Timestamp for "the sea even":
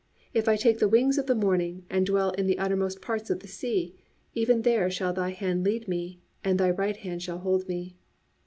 3.41-4.63